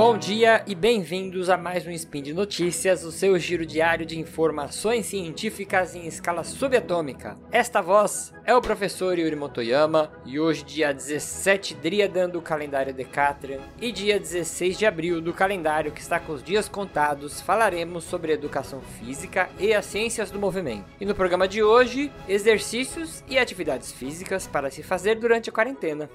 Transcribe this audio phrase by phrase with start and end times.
[0.00, 4.18] Bom dia e bem-vindos a mais um Spin de Notícias, o seu giro diário de
[4.18, 7.36] informações científicas em escala subatômica.
[7.52, 13.60] Esta voz é o professor Yuri Motoyama e hoje, dia 17 Driadan do calendário Decatrian
[13.78, 18.32] e dia 16 de abril do calendário que está com os dias contados, falaremos sobre
[18.32, 20.86] educação física e as ciências do movimento.
[20.98, 26.08] E no programa de hoje, exercícios e atividades físicas para se fazer durante a quarentena.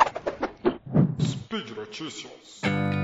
[1.21, 2.94] Speed Notícias.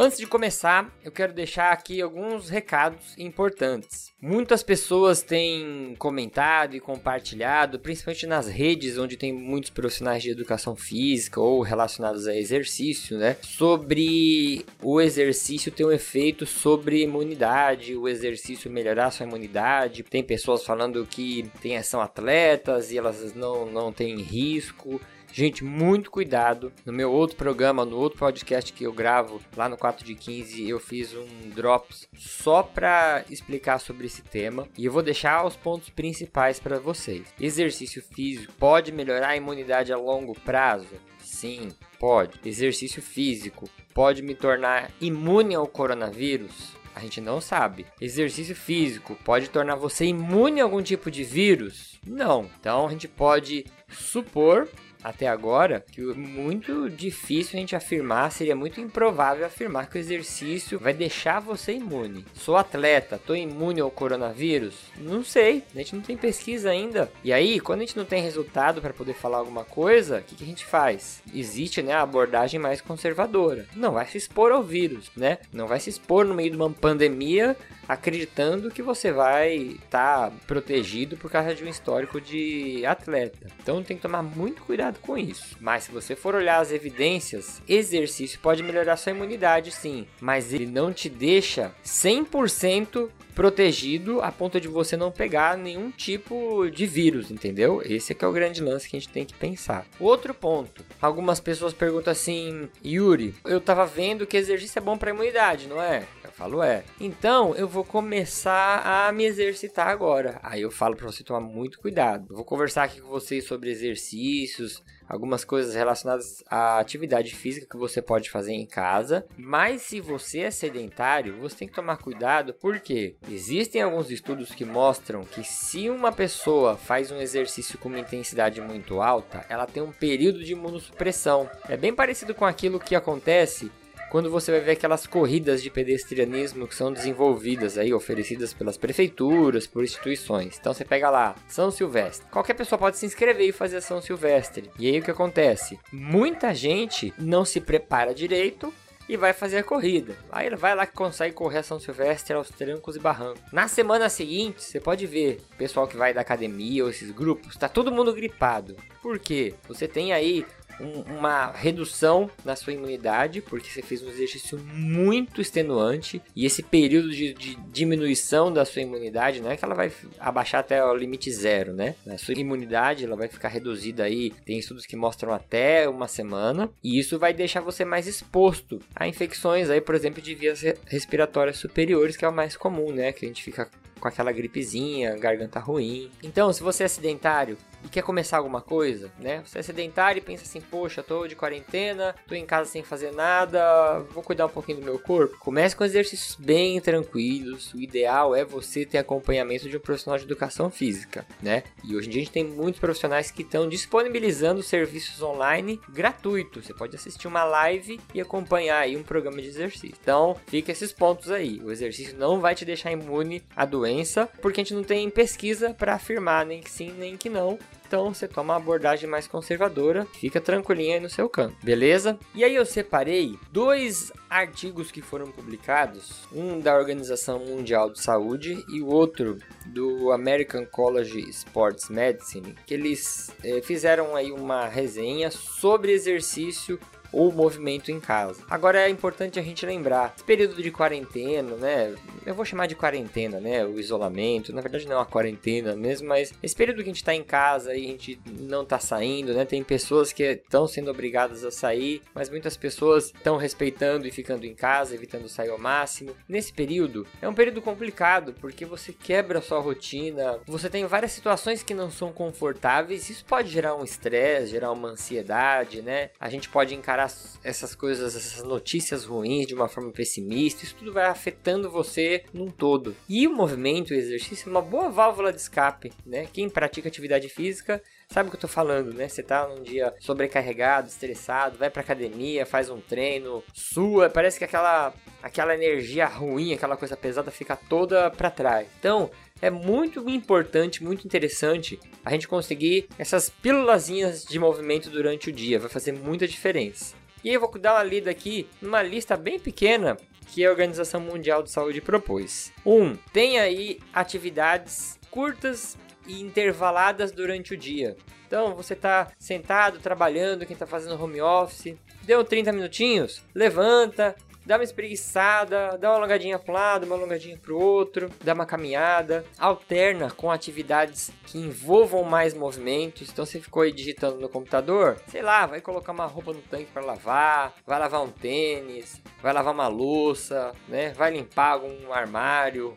[0.00, 4.12] Antes de começar, eu quero deixar aqui alguns recados importantes.
[4.22, 10.76] Muitas pessoas têm comentado e compartilhado, principalmente nas redes onde tem muitos profissionais de educação
[10.76, 13.38] física ou relacionados a exercício, né?
[13.42, 20.04] Sobre o exercício ter um efeito sobre imunidade, o exercício melhorar sua imunidade.
[20.04, 25.00] Tem pessoas falando que tem, são atletas e elas não, não têm risco.
[25.32, 26.72] Gente, muito cuidado.
[26.84, 30.68] No meu outro programa, no outro podcast que eu gravo lá no 4 de 15,
[30.68, 35.56] eu fiz um drops só para explicar sobre esse tema e eu vou deixar os
[35.56, 37.26] pontos principais para vocês.
[37.40, 40.94] Exercício físico pode melhorar a imunidade a longo prazo?
[41.18, 42.40] Sim, pode.
[42.44, 46.76] Exercício físico pode me tornar imune ao coronavírus?
[46.94, 47.86] A gente não sabe.
[48.00, 52.00] Exercício físico pode tornar você imune a algum tipo de vírus?
[52.04, 52.50] Não.
[52.58, 54.68] Então a gente pode supor
[55.02, 60.00] até agora que é muito difícil a gente afirmar, seria muito improvável afirmar que o
[60.00, 62.24] exercício vai deixar você imune.
[62.34, 64.74] Sou atleta, tô imune ao coronavírus?
[64.96, 67.10] Não sei, a gente não tem pesquisa ainda.
[67.22, 70.34] E aí, quando a gente não tem resultado para poder falar alguma coisa, o que,
[70.36, 71.22] que, a gente faz?
[71.34, 73.66] Existe né, a abordagem mais conservadora.
[73.74, 75.38] Não vai se expor ao vírus, né?
[75.52, 77.56] Não vai se expor no meio de uma pandemia
[77.88, 83.48] acreditando que você vai estar tá protegido por causa de um histórico de atleta.
[83.62, 85.56] Então tem que tomar muito cuidado com isso.
[85.60, 90.66] Mas se você for olhar as evidências, exercício pode melhorar sua imunidade sim, mas ele
[90.66, 97.30] não te deixa 100% protegido a ponto de você não pegar nenhum tipo de vírus,
[97.30, 97.80] entendeu?
[97.84, 99.86] Esse é que é o grande lance que a gente tem que pensar.
[100.00, 105.10] Outro ponto, algumas pessoas perguntam assim, Yuri, eu tava vendo que exercício é bom para
[105.10, 106.02] imunidade, não é?
[106.38, 106.84] Falo é.
[107.00, 110.38] Então eu vou começar a me exercitar agora.
[110.40, 112.28] Aí eu falo para você tomar muito cuidado.
[112.30, 117.76] Eu vou conversar aqui com vocês sobre exercícios, algumas coisas relacionadas à atividade física que
[117.76, 119.26] você pode fazer em casa.
[119.36, 124.64] Mas se você é sedentário, você tem que tomar cuidado porque existem alguns estudos que
[124.64, 129.82] mostram que se uma pessoa faz um exercício com uma intensidade muito alta, ela tem
[129.82, 131.50] um período de imunossupressão.
[131.68, 133.72] É bem parecido com aquilo que acontece
[134.10, 139.66] quando você vai ver aquelas corridas de pedestrianismo que são desenvolvidas aí, oferecidas pelas prefeituras,
[139.66, 140.56] por instituições.
[140.58, 142.26] Então você pega lá, São Silvestre.
[142.30, 144.70] Qualquer pessoa pode se inscrever e fazer São Silvestre.
[144.78, 145.78] E aí o que acontece?
[145.92, 148.72] Muita gente não se prepara direito
[149.08, 150.16] e vai fazer a corrida.
[150.30, 153.40] Aí ele vai lá que consegue correr a São Silvestre aos trancos e barrancos.
[153.52, 157.68] Na semana seguinte, você pode ver pessoal que vai da academia ou esses grupos, tá
[157.68, 158.76] todo mundo gripado.
[159.02, 159.54] Por quê?
[159.66, 160.44] Você tem aí
[160.80, 166.62] um, uma redução na sua imunidade, porque você fez um exercício muito extenuante e esse
[166.62, 170.94] período de, de, diminuição da sua imunidade não é que ela vai abaixar até o
[170.94, 171.94] limite zero, né?
[172.06, 176.70] A sua imunidade ela vai ficar reduzida aí, tem estudos que mostram até uma semana,
[176.82, 181.56] e isso vai deixar você mais exposto a infecções aí, por exemplo, de vias respiratórias
[181.56, 183.12] superiores, que é o mais comum, né?
[183.12, 186.10] Que a gente fica com aquela gripezinha, garganta ruim.
[186.22, 189.42] Então, se você é sedentário, e quer começar alguma coisa, né?
[189.44, 193.12] Você é sedentário e pensa assim, poxa, tô de quarentena, tô em casa sem fazer
[193.12, 195.38] nada, vou cuidar um pouquinho do meu corpo.
[195.38, 197.72] Comece com exercícios bem tranquilos.
[197.74, 201.62] O ideal é você ter acompanhamento de um profissional de educação física, né?
[201.84, 206.66] E hoje em dia a gente tem muitos profissionais que estão disponibilizando serviços online gratuitos.
[206.66, 209.96] Você pode assistir uma live e acompanhar aí um programa de exercício.
[210.00, 211.60] Então, fica esses pontos aí.
[211.64, 215.74] O exercício não vai te deixar imune à doença, porque a gente não tem pesquisa
[215.74, 217.58] para afirmar nem que sim, nem que não.
[217.86, 222.18] Então você toma uma abordagem mais conservadora, fica tranquilinho aí no seu canto, beleza?
[222.34, 228.62] E aí eu separei dois artigos que foram publicados, um da Organização Mundial de Saúde
[228.68, 235.30] e o outro do American College Sports Medicine, que eles é, fizeram aí uma resenha
[235.30, 236.78] sobre exercício
[237.12, 238.42] ou movimento em casa.
[238.48, 241.94] Agora é importante a gente lembrar, esse período de quarentena, né?
[242.24, 243.64] Eu vou chamar de quarentena, né?
[243.64, 247.04] O isolamento, na verdade não é uma quarentena mesmo, mas esse período que a gente
[247.04, 249.44] tá em casa e a gente não tá saindo, né?
[249.44, 254.44] Tem pessoas que estão sendo obrigadas a sair, mas muitas pessoas estão respeitando e ficando
[254.44, 256.14] em casa, evitando sair ao máximo.
[256.28, 261.12] Nesse período, é um período complicado porque você quebra a sua rotina, você tem várias
[261.12, 266.10] situações que não são confortáveis, isso pode gerar um estresse, gerar uma ansiedade, né?
[266.20, 266.97] A gente pode encarar
[267.44, 272.48] essas coisas, essas notícias ruins de uma forma pessimista, isso tudo vai afetando você num
[272.48, 272.96] todo.
[273.08, 276.26] E o movimento, o exercício é uma boa válvula de escape, né?
[276.32, 279.08] Quem pratica atividade física sabe o que eu tô falando, né?
[279.08, 284.44] Você tá num dia sobrecarregado, estressado, vai pra academia, faz um treino, sua, parece que
[284.44, 288.68] aquela aquela energia ruim, aquela coisa pesada fica toda para trás.
[288.78, 289.10] Então,
[289.42, 295.58] é muito importante, muito interessante a gente conseguir essas pílulazinhas de movimento durante o dia,
[295.58, 296.96] vai fazer muita diferença.
[297.22, 299.96] E eu vou dar uma lida aqui numa lista bem pequena
[300.28, 302.52] que a Organização Mundial de Saúde propôs.
[302.64, 302.72] 1.
[302.72, 305.76] Um, tem aí atividades curtas
[306.08, 307.96] e intervaladas durante o dia.
[308.26, 314.16] Então, você está sentado, trabalhando, quem está fazendo home office, deu 30 minutinhos, levanta,
[314.48, 318.32] dá uma espreguiçada, dá uma alongadinha para um lado, uma alongadinha para o outro, dá
[318.32, 323.10] uma caminhada, alterna com atividades que envolvam mais movimentos.
[323.10, 326.64] Então você ficou aí digitando no computador, sei lá, vai colocar uma roupa no tanque
[326.72, 330.94] para lavar, vai lavar um tênis, vai lavar uma louça, né?
[330.94, 332.74] Vai limpar um armário,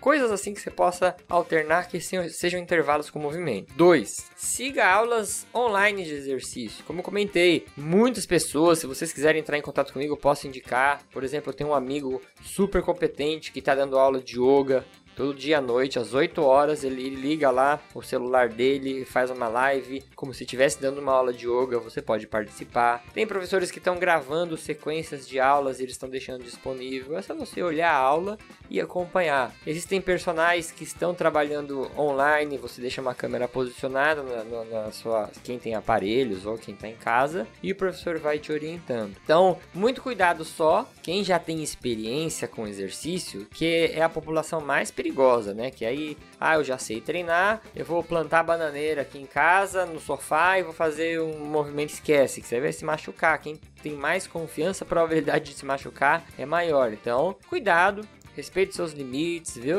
[0.00, 3.72] coisas assim que você possa alternar que sejam intervalos com movimento.
[3.74, 4.30] 2.
[4.36, 6.84] Siga aulas online de exercício.
[6.84, 11.22] Como comentei, muitas pessoas, se vocês quiserem entrar em contato comigo, eu posso indicar por
[11.22, 14.84] exemplo, eu tenho um amigo super competente que está dando aula de yoga
[15.16, 19.48] Todo dia à noite, às 8 horas, ele liga lá o celular dele, faz uma
[19.48, 23.04] live, como se estivesse dando uma aula de yoga, você pode participar.
[23.12, 27.16] Tem professores que estão gravando sequências de aulas e eles estão deixando disponível.
[27.16, 28.38] É só você olhar a aula
[28.68, 29.54] e acompanhar.
[29.66, 35.30] Existem personagens que estão trabalhando online, você deixa uma câmera posicionada na, na, na sua.
[35.42, 39.14] quem tem aparelhos ou quem está em casa, e o professor vai te orientando.
[39.22, 44.90] Então, muito cuidado só, quem já tem experiência com exercício, que é a população mais
[45.04, 45.70] perigosa, né?
[45.70, 50.00] Que aí, ah, eu já sei treinar, eu vou plantar bananeira aqui em casa, no
[50.00, 53.38] sofá e vou fazer um movimento esquece, que você vai se machucar.
[53.38, 56.92] Quem tem mais confiança, a probabilidade de se machucar é maior.
[56.92, 59.72] Então, cuidado, respeite seus limites, vê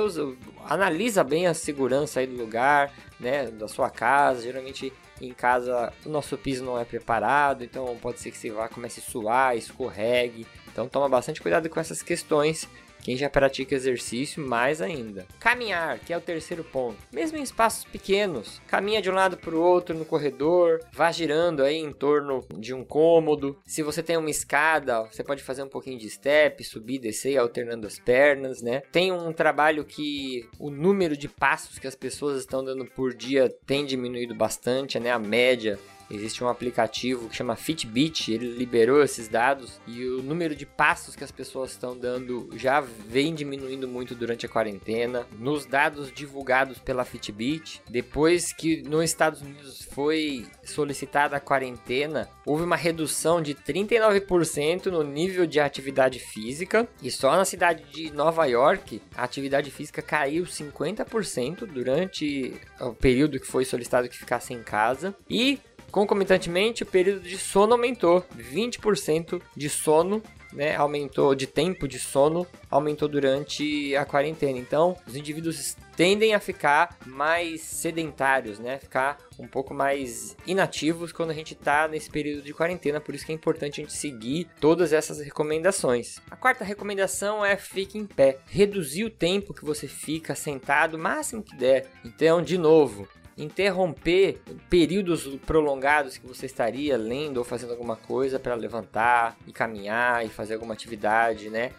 [0.66, 4.44] analisa bem a segurança aí do lugar, né, da sua casa.
[4.44, 8.68] Geralmente em casa o nosso piso não é preparado, então pode ser que você vá
[8.68, 10.46] comece a suar, escorregue.
[10.72, 12.68] Então toma bastante cuidado com essas questões
[13.06, 15.28] quem já pratica exercício, mais ainda.
[15.40, 16.98] Caminhar, que é o terceiro ponto.
[17.14, 21.62] Mesmo em espaços pequenos, caminha de um lado para o outro no corredor, vá girando
[21.62, 23.60] aí em torno de um cômodo.
[23.64, 27.86] Se você tem uma escada, você pode fazer um pouquinho de step, subir, descer, alternando
[27.86, 28.82] as pernas, né?
[28.92, 33.56] Tem um trabalho que o número de passos que as pessoas estão dando por dia
[33.68, 35.12] tem diminuído bastante, né?
[35.12, 35.78] A média
[36.10, 41.16] Existe um aplicativo que chama Fitbit, ele liberou esses dados e o número de passos
[41.16, 45.26] que as pessoas estão dando já vem diminuindo muito durante a quarentena.
[45.38, 52.64] Nos dados divulgados pela Fitbit, depois que nos Estados Unidos foi solicitada a quarentena, houve
[52.64, 58.46] uma redução de 39% no nível de atividade física e só na cidade de Nova
[58.46, 64.62] York a atividade física caiu 50% durante o período que foi solicitado que ficasse em
[64.62, 65.60] casa e
[65.96, 70.22] Concomitantemente, o período de sono aumentou 20% de sono
[70.52, 74.60] né, aumentou de tempo de sono, aumentou durante a quarentena.
[74.60, 81.32] Então, os indivíduos tendem a ficar mais sedentários, né, ficar um pouco mais inativos quando
[81.32, 83.00] a gente está nesse período de quarentena.
[83.00, 86.18] Por isso que é importante a gente seguir todas essas recomendações.
[86.30, 91.00] A quarta recomendação é fique em pé, reduzir o tempo que você fica sentado o
[91.00, 91.88] máximo que der.
[92.04, 98.56] Então, de novo, interromper períodos prolongados que você estaria lendo ou fazendo alguma coisa para
[98.56, 101.72] levantar e caminhar e fazer alguma atividade, né?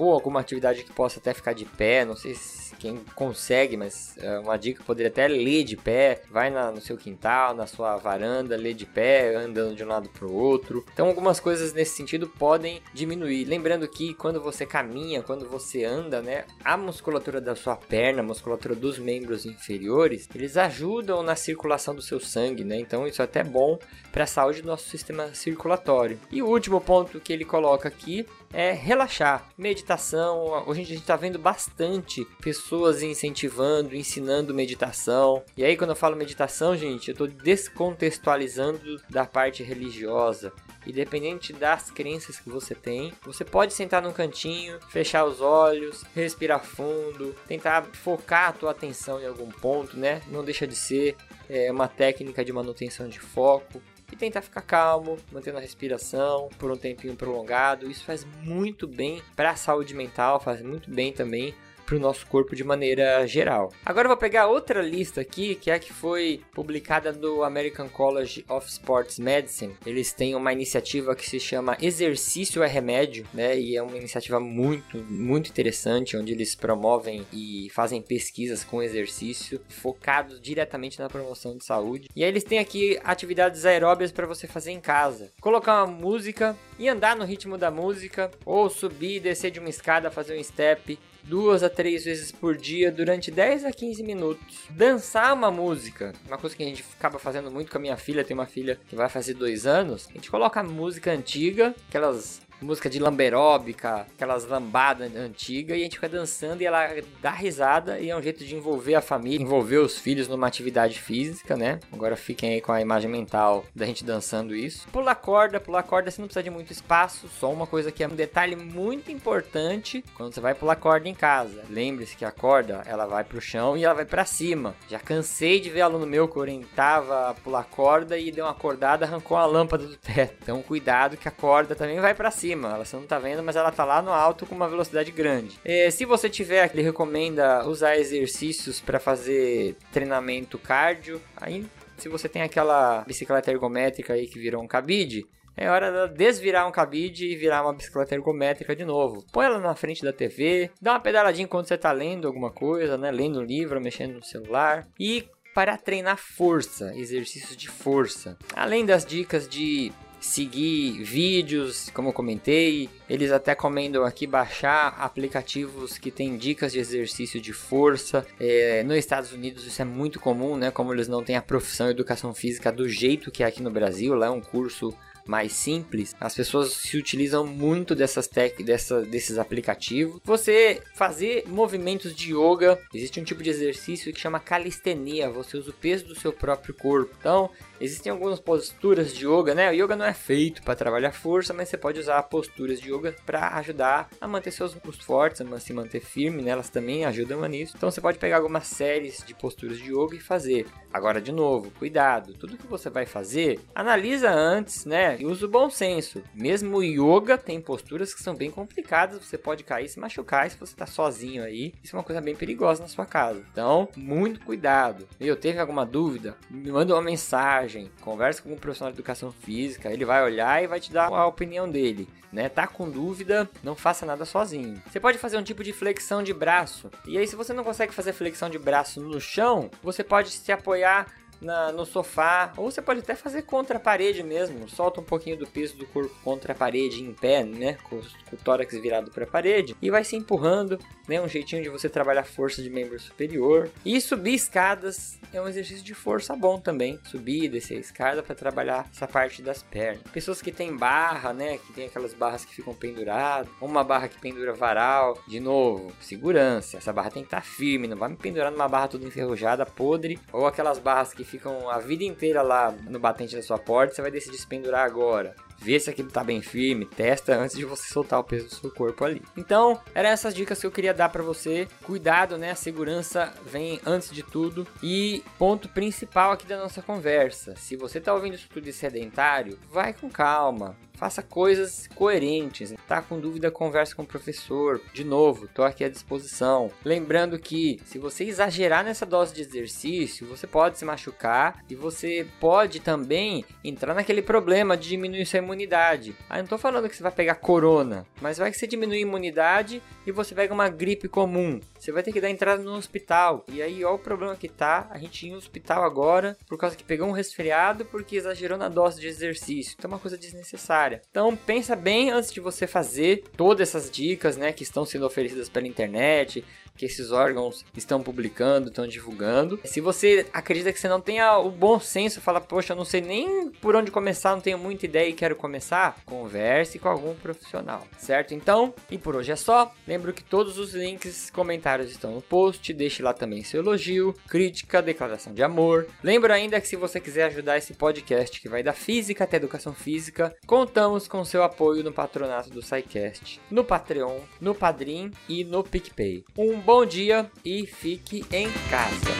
[0.00, 4.16] Ou alguma atividade que possa até ficar de pé, não sei se quem consegue, mas
[4.16, 7.98] é uma dica poderia até ler de pé, vai na, no seu quintal, na sua
[7.98, 10.82] varanda, ler de pé, andando de um lado para o outro.
[10.92, 13.44] Então algumas coisas nesse sentido podem diminuir.
[13.44, 18.24] Lembrando que quando você caminha, quando você anda, né, a musculatura da sua perna, a
[18.24, 22.80] musculatura dos membros inferiores, eles ajudam na circulação do seu sangue, né?
[22.80, 23.78] Então isso é até bom
[24.10, 26.18] para a saúde do nosso sistema circulatório.
[26.32, 30.64] E o último ponto que ele coloca aqui é relaxar, meditar meditação.
[30.68, 35.42] Hoje a gente está vendo bastante pessoas incentivando, ensinando meditação.
[35.56, 40.52] E aí, quando eu falo meditação, gente, eu estou descontextualizando da parte religiosa.
[40.86, 46.64] Independente das crenças que você tem, você pode sentar num cantinho, fechar os olhos, respirar
[46.64, 50.22] fundo, tentar focar a tua atenção em algum ponto, né?
[50.28, 51.16] Não deixa de ser
[51.48, 56.70] é, uma técnica de manutenção de foco e tentar ficar calmo, mantendo a respiração por
[56.70, 57.90] um tempinho prolongado.
[57.90, 61.54] Isso faz muito bem para a saúde mental, faz muito bem também
[61.90, 63.72] para o nosso corpo de maneira geral.
[63.84, 67.88] Agora eu vou pegar outra lista aqui, que é a que foi publicada no American
[67.88, 69.74] College of Sports Medicine.
[69.84, 73.58] Eles têm uma iniciativa que se chama Exercício é Remédio, né?
[73.58, 79.60] E é uma iniciativa muito, muito interessante, onde eles promovem e fazem pesquisas com exercício
[79.68, 82.08] focados diretamente na promoção de saúde.
[82.14, 85.32] E aí eles têm aqui atividades aeróbias para você fazer em casa.
[85.40, 89.68] Colocar uma música e andar no ritmo da música, ou subir e descer de uma
[89.68, 90.96] escada, fazer um step,
[91.30, 94.64] duas a três vezes por dia durante 10 a 15 minutos.
[94.68, 98.24] Dançar uma música, uma coisa que a gente acaba fazendo muito com a minha filha,
[98.24, 100.08] tem uma filha que vai fazer dois anos.
[100.10, 105.96] A gente coloca música antiga, aquelas música de lamberóbica, aquelas lambadas antigas, e a gente
[105.96, 106.88] fica dançando e ela
[107.20, 111.00] dá risada e é um jeito de envolver a família, envolver os filhos numa atividade
[111.00, 111.80] física, né?
[111.92, 114.86] Agora fiquem aí com a imagem mental da gente dançando isso.
[114.88, 118.08] Pular corda, pular corda você não precisa de muito espaço, só uma coisa que é
[118.08, 121.62] um detalhe muito importante quando você vai pular corda em casa.
[121.70, 124.74] Lembre-se que a corda, ela vai pro chão e ela vai para cima.
[124.88, 129.06] Já cansei de ver aluno meu que orientava a pular corda e deu uma acordada,
[129.06, 130.36] arrancou a lâmpada do teto.
[130.42, 132.76] Então cuidado que a corda também vai para cima cima.
[132.78, 135.58] Você não tá vendo, mas ela tá lá no alto com uma velocidade grande.
[135.64, 141.20] É, se você tiver, ele recomenda usar exercícios para fazer treinamento cardio.
[141.36, 141.66] Aí,
[141.96, 145.26] se você tem aquela bicicleta ergométrica aí que virou um cabide,
[145.56, 149.24] é hora de desvirar um cabide e virar uma bicicleta ergométrica de novo.
[149.32, 152.96] Põe ela na frente da TV, dá uma pedaladinha enquanto você está lendo alguma coisa,
[152.96, 153.10] né?
[153.10, 154.86] Lendo um livro, mexendo no celular.
[154.98, 158.38] E para treinar força, exercícios de força.
[158.54, 162.88] Além das dicas de seguir vídeos, como eu comentei.
[163.08, 168.26] Eles até comendam aqui baixar aplicativos que têm dicas de exercício de força.
[168.38, 170.70] É, nos Estados Unidos isso é muito comum, né?
[170.70, 174.14] Como eles não têm a profissão educação física do jeito que é aqui no Brasil,
[174.14, 174.94] lá é um curso
[175.26, 180.20] mais simples, as pessoas se utilizam muito dessas tec dessa, desses aplicativos.
[180.24, 185.70] Você fazer movimentos de yoga, existe um tipo de exercício que chama calistenia, você usa
[185.70, 187.14] o peso do seu próprio corpo.
[187.18, 187.50] Então,
[187.80, 189.70] existem algumas posturas de yoga, né?
[189.70, 193.14] O yoga não é feito para trabalhar força, mas você pode usar posturas de yoga
[193.24, 196.50] para ajudar a manter seus músculos fortes, a se manter firme, né?
[196.50, 197.74] Elas também ajudam nisso.
[197.76, 200.66] Então, você pode pegar algumas séries de posturas de yoga e fazer.
[200.92, 205.10] Agora, de novo, cuidado, tudo que você vai fazer, analisa antes, né?
[205.20, 206.22] e usa o bom senso.
[206.34, 210.56] Mesmo o yoga tem posturas que são bem complicadas, você pode cair se machucar se
[210.56, 211.74] você está sozinho aí.
[211.82, 213.44] Isso é uma coisa bem perigosa na sua casa.
[213.52, 215.06] Então, muito cuidado.
[215.18, 216.36] Eu teve alguma dúvida?
[216.50, 217.69] Me manda uma mensagem,
[218.00, 221.26] conversa com um profissional de educação física, ele vai olhar e vai te dar a
[221.26, 222.08] opinião dele.
[222.32, 222.48] Né?
[222.48, 224.80] Tá com dúvida, não faça nada sozinho.
[224.90, 226.90] Você pode fazer um tipo de flexão de braço.
[227.06, 230.52] E aí, se você não consegue fazer flexão de braço no chão, você pode se
[230.52, 231.06] apoiar
[231.40, 235.36] na, no sofá, ou você pode até fazer contra a parede mesmo, solta um pouquinho
[235.36, 239.10] do peso do corpo contra a parede em pé, né, com, com o tórax virado
[239.10, 240.78] para a parede, e vai se empurrando,
[241.08, 243.70] né, um jeitinho de você trabalhar força de membro superior.
[243.84, 248.22] E subir escadas é um exercício de força bom também, subir e descer a escada
[248.22, 250.02] para trabalhar essa parte das pernas.
[250.12, 254.20] Pessoas que têm barra, né, que tem aquelas barras que ficam penduradas, uma barra que
[254.20, 258.16] pendura varal, de novo, segurança, essa barra tem que estar tá firme, não vai me
[258.16, 262.74] pendurar numa barra toda enferrujada, podre, ou aquelas barras que ficam a vida inteira lá
[262.88, 265.34] no batente da sua porta, você vai decidir se pendurar agora.
[265.62, 268.70] Vê se aquilo tá bem firme, testa antes de você soltar o peso do seu
[268.70, 269.22] corpo ali.
[269.36, 271.68] Então, eram essas dicas que eu queria dar para você.
[271.82, 272.52] Cuidado, né?
[272.52, 274.66] A segurança vem antes de tudo.
[274.82, 279.58] E ponto principal aqui da nossa conversa: se você tá ouvindo isso tudo de sedentário,
[279.70, 280.76] vai com calma.
[281.00, 282.74] Faça coisas coerentes.
[282.86, 284.78] Tá com dúvida, converse com o professor.
[284.92, 286.70] De novo, tô aqui à disposição.
[286.84, 292.26] Lembrando que se você exagerar nessa dose de exercício, você pode se machucar e você
[292.38, 296.14] pode também entrar naquele problema de diminuir sua imunidade.
[296.28, 299.00] Ah, não tô falando que você vai pegar corona, mas vai que você diminui a
[299.00, 301.60] imunidade e você pega uma gripe comum.
[301.78, 303.46] Você vai ter que dar entrada no hospital.
[303.48, 304.86] E aí, olha o problema que tá.
[304.90, 308.68] A gente ia no hospital agora por causa que pegou um resfriado porque exagerou na
[308.68, 309.76] dose de exercício.
[309.78, 310.89] Então é uma coisa desnecessária.
[311.10, 315.48] Então pensa bem antes de você fazer todas essas dicas, né, que estão sendo oferecidas
[315.48, 316.44] pela internet,
[316.80, 319.60] que esses órgãos estão publicando, estão divulgando.
[319.64, 323.02] Se você acredita que você não tenha o bom senso, fala, poxa, eu não sei
[323.02, 327.86] nem por onde começar, não tenho muita ideia e quero começar, converse com algum profissional,
[327.98, 328.32] certo?
[328.32, 329.74] Então, e por hoje é só.
[329.86, 334.80] Lembro que todos os links comentários estão no post, deixe lá também seu elogio, crítica,
[334.80, 335.86] declaração de amor.
[336.02, 339.74] Lembro ainda que se você quiser ajudar esse podcast que vai da física até educação
[339.74, 340.34] física,
[340.80, 346.24] contamos com seu apoio no patronato do SciCast, no Patreon, no Padrim e no PicPay.
[346.38, 349.10] Um bom dia e fique em casa.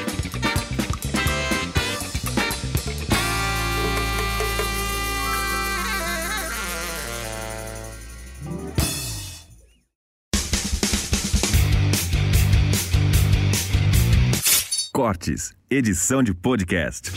[14.90, 17.11] Cortes, edição de podcast.